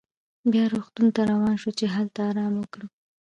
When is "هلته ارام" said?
1.95-2.53